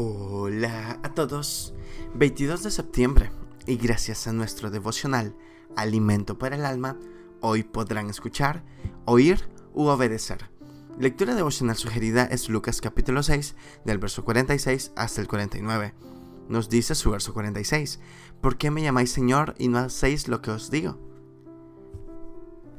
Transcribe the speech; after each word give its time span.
Hola 0.00 1.00
a 1.02 1.12
todos, 1.12 1.74
22 2.14 2.62
de 2.62 2.70
septiembre 2.70 3.32
y 3.66 3.78
gracias 3.78 4.28
a 4.28 4.32
nuestro 4.32 4.70
devocional 4.70 5.34
Alimento 5.74 6.38
para 6.38 6.54
el 6.54 6.64
Alma, 6.64 6.96
hoy 7.40 7.64
podrán 7.64 8.08
escuchar, 8.08 8.62
oír 9.06 9.48
u 9.74 9.86
obedecer. 9.86 10.52
Lectura 11.00 11.34
devocional 11.34 11.74
sugerida 11.74 12.26
es 12.26 12.48
Lucas 12.48 12.80
capítulo 12.80 13.24
6 13.24 13.56
del 13.84 13.98
verso 13.98 14.24
46 14.24 14.92
hasta 14.94 15.20
el 15.20 15.26
49. 15.26 15.94
Nos 16.48 16.68
dice 16.68 16.94
su 16.94 17.10
verso 17.10 17.34
46, 17.34 17.98
¿por 18.40 18.56
qué 18.56 18.70
me 18.70 18.82
llamáis 18.82 19.10
Señor 19.10 19.56
y 19.58 19.66
no 19.66 19.78
hacéis 19.78 20.28
lo 20.28 20.40
que 20.42 20.52
os 20.52 20.70
digo? 20.70 21.07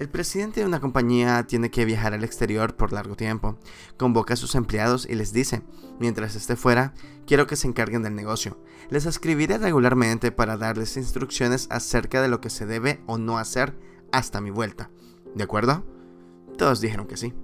El 0.00 0.08
presidente 0.08 0.60
de 0.60 0.66
una 0.66 0.80
compañía 0.80 1.46
tiene 1.46 1.70
que 1.70 1.84
viajar 1.84 2.14
al 2.14 2.24
exterior 2.24 2.74
por 2.74 2.90
largo 2.90 3.16
tiempo. 3.16 3.58
Convoca 3.98 4.32
a 4.32 4.36
sus 4.38 4.54
empleados 4.54 5.06
y 5.06 5.14
les 5.14 5.34
dice, 5.34 5.60
mientras 5.98 6.36
esté 6.36 6.56
fuera, 6.56 6.94
quiero 7.26 7.46
que 7.46 7.54
se 7.54 7.68
encarguen 7.68 8.02
del 8.02 8.14
negocio. 8.14 8.58
Les 8.88 9.04
escribiré 9.04 9.58
regularmente 9.58 10.32
para 10.32 10.56
darles 10.56 10.96
instrucciones 10.96 11.66
acerca 11.70 12.22
de 12.22 12.28
lo 12.28 12.40
que 12.40 12.48
se 12.48 12.64
debe 12.64 13.02
o 13.06 13.18
no 13.18 13.36
hacer 13.36 13.76
hasta 14.10 14.40
mi 14.40 14.48
vuelta. 14.48 14.90
¿De 15.34 15.44
acuerdo? 15.44 15.84
Todos 16.56 16.80
dijeron 16.80 17.06
que 17.06 17.18
sí. 17.18 17.34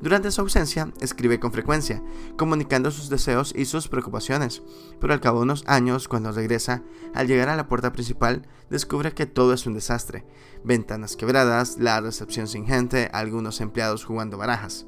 Durante 0.00 0.30
su 0.30 0.42
ausencia, 0.42 0.92
escribe 1.00 1.40
con 1.40 1.52
frecuencia, 1.52 2.02
comunicando 2.36 2.90
sus 2.90 3.08
deseos 3.08 3.54
y 3.56 3.64
sus 3.64 3.88
preocupaciones, 3.88 4.62
pero 5.00 5.14
al 5.14 5.20
cabo 5.20 5.38
de 5.38 5.44
unos 5.44 5.64
años, 5.66 6.06
cuando 6.06 6.32
regresa, 6.32 6.82
al 7.14 7.26
llegar 7.26 7.48
a 7.48 7.56
la 7.56 7.66
puerta 7.66 7.92
principal, 7.92 8.46
descubre 8.68 9.12
que 9.12 9.24
todo 9.24 9.54
es 9.54 9.66
un 9.66 9.72
desastre. 9.72 10.26
Ventanas 10.64 11.16
quebradas, 11.16 11.78
la 11.78 12.00
recepción 12.00 12.46
sin 12.46 12.66
gente, 12.66 13.08
algunos 13.12 13.62
empleados 13.62 14.04
jugando 14.04 14.36
barajas. 14.36 14.86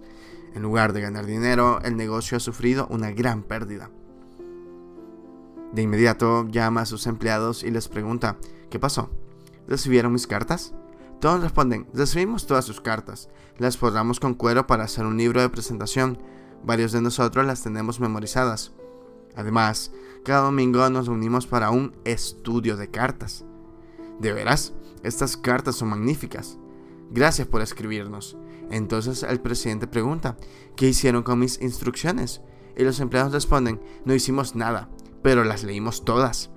En 0.55 0.63
lugar 0.63 0.93
de 0.93 1.01
ganar 1.01 1.25
dinero, 1.25 1.81
el 1.83 1.97
negocio 1.97 2.37
ha 2.37 2.41
sufrido 2.41 2.87
una 2.91 3.11
gran 3.11 3.43
pérdida. 3.43 3.91
De 5.73 5.83
inmediato 5.83 6.47
llama 6.49 6.83
a 6.83 6.87
sus 6.87 7.07
empleados 7.07 7.63
y 7.63 7.71
les 7.71 7.89
pregunta, 7.89 8.37
¿qué 8.71 8.79
pasó? 8.79 9.11
¿Recibieron 9.67 10.13
mis 10.13 10.27
cartas? 10.27 10.75
Todos 11.21 11.41
responden, 11.41 11.89
recibimos 11.93 12.47
todas 12.47 12.65
sus 12.65 12.81
cartas, 12.81 13.29
las 13.59 13.77
forramos 13.77 14.21
con 14.21 14.35
cuero 14.35 14.69
para 14.69 14.85
hacer 14.85 15.05
un 15.05 15.17
libro 15.17 15.41
de 15.41 15.49
presentación, 15.49 16.19
varios 16.63 16.93
de 16.93 17.03
nosotros 17.03 17.45
las 17.45 17.63
tenemos 17.63 17.99
memorizadas. 17.99 18.73
Además, 19.35 19.93
cada 20.25 20.43
domingo 20.43 20.89
nos 20.91 21.07
reunimos 21.07 21.47
para 21.47 21.71
un 21.71 21.97
estudio 22.05 22.77
de 22.77 22.91
cartas. 22.91 23.45
¿De 24.21 24.33
veras? 24.33 24.75
Estas 25.03 25.37
cartas 25.37 25.77
son 25.77 25.89
magníficas. 25.89 26.59
Gracias 27.11 27.49
por 27.49 27.63
escribirnos. 27.63 28.37
Entonces 28.71 29.23
el 29.25 29.41
presidente 29.41 29.87
pregunta, 29.87 30.37
¿qué 30.77 30.89
hicieron 30.89 31.23
con 31.23 31.41
mis 31.41 31.61
instrucciones? 31.61 32.43
Y 32.77 32.85
los 32.85 33.01
empleados 33.01 33.33
responden, 33.33 33.81
no 34.05 34.15
hicimos 34.15 34.55
nada, 34.55 34.89
pero 35.23 35.43
las 35.43 35.65
leímos 35.65 36.05
todas. 36.05 36.51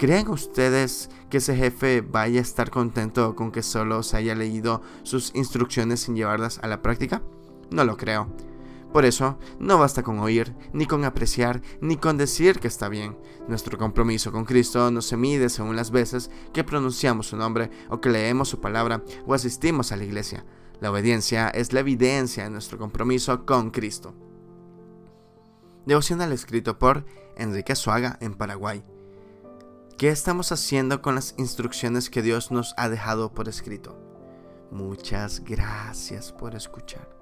¿Creen 0.00 0.30
ustedes 0.30 1.10
que 1.28 1.36
ese 1.36 1.54
jefe 1.54 2.00
vaya 2.00 2.38
a 2.38 2.42
estar 2.42 2.70
contento 2.70 3.36
con 3.36 3.52
que 3.52 3.62
solo 3.62 4.02
se 4.02 4.16
haya 4.16 4.34
leído 4.34 4.80
sus 5.02 5.30
instrucciones 5.34 6.00
sin 6.00 6.16
llevarlas 6.16 6.58
a 6.62 6.68
la 6.68 6.80
práctica? 6.80 7.22
No 7.70 7.84
lo 7.84 7.98
creo. 7.98 8.34
Por 8.94 9.04
eso, 9.04 9.38
no 9.58 9.76
basta 9.76 10.02
con 10.02 10.18
oír, 10.20 10.54
ni 10.72 10.86
con 10.86 11.04
apreciar, 11.04 11.60
ni 11.82 11.98
con 11.98 12.16
decir 12.16 12.60
que 12.60 12.66
está 12.68 12.88
bien. 12.88 13.18
Nuestro 13.46 13.76
compromiso 13.76 14.32
con 14.32 14.46
Cristo 14.46 14.90
no 14.90 15.02
se 15.02 15.18
mide 15.18 15.50
según 15.50 15.76
las 15.76 15.90
veces 15.90 16.30
que 16.54 16.64
pronunciamos 16.64 17.26
su 17.26 17.36
nombre 17.36 17.70
o 17.90 18.00
que 18.00 18.08
leemos 18.08 18.48
su 18.48 18.58
palabra 18.58 19.04
o 19.26 19.34
asistimos 19.34 19.92
a 19.92 19.96
la 19.96 20.04
iglesia. 20.04 20.46
La 20.80 20.90
obediencia 20.90 21.50
es 21.50 21.74
la 21.74 21.80
evidencia 21.80 22.44
de 22.44 22.50
nuestro 22.50 22.78
compromiso 22.78 23.44
con 23.44 23.70
Cristo. 23.70 24.14
Devocional 25.84 26.32
escrito 26.32 26.78
por 26.78 27.04
Enrique 27.36 27.76
Suaga 27.76 28.16
en 28.22 28.32
Paraguay. 28.32 28.82
¿Qué 30.00 30.08
estamos 30.08 30.50
haciendo 30.50 31.02
con 31.02 31.14
las 31.14 31.34
instrucciones 31.36 32.08
que 32.08 32.22
Dios 32.22 32.50
nos 32.50 32.72
ha 32.78 32.88
dejado 32.88 33.34
por 33.34 33.50
escrito? 33.50 33.98
Muchas 34.70 35.44
gracias 35.44 36.32
por 36.32 36.54
escuchar. 36.54 37.19